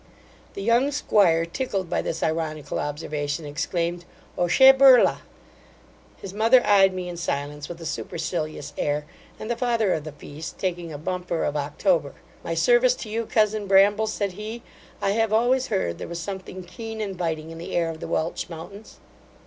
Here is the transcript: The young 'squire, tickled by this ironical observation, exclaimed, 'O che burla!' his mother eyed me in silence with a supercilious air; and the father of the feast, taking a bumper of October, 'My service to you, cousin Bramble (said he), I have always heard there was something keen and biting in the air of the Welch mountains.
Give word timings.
The 0.55 0.63
young 0.63 0.89
'squire, 0.91 1.45
tickled 1.45 1.87
by 1.87 2.01
this 2.01 2.23
ironical 2.23 2.79
observation, 2.79 3.45
exclaimed, 3.45 4.03
'O 4.35 4.47
che 4.47 4.73
burla!' 4.73 5.19
his 6.17 6.33
mother 6.33 6.65
eyed 6.65 6.91
me 6.91 7.07
in 7.07 7.17
silence 7.17 7.69
with 7.69 7.79
a 7.81 7.85
supercilious 7.85 8.73
air; 8.79 9.05
and 9.39 9.47
the 9.47 9.55
father 9.55 9.93
of 9.93 10.03
the 10.03 10.11
feast, 10.11 10.57
taking 10.57 10.91
a 10.91 10.97
bumper 10.97 11.43
of 11.43 11.55
October, 11.55 12.15
'My 12.43 12.55
service 12.55 12.95
to 12.95 13.09
you, 13.09 13.27
cousin 13.27 13.67
Bramble 13.67 14.07
(said 14.07 14.31
he), 14.31 14.63
I 15.03 15.11
have 15.11 15.31
always 15.31 15.67
heard 15.67 15.99
there 15.99 16.07
was 16.07 16.19
something 16.19 16.63
keen 16.63 16.99
and 16.99 17.15
biting 17.15 17.51
in 17.51 17.59
the 17.59 17.75
air 17.75 17.91
of 17.91 17.99
the 17.99 18.07
Welch 18.07 18.49
mountains. 18.49 18.97